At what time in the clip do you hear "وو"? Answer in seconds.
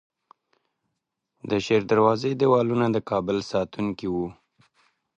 4.09-4.27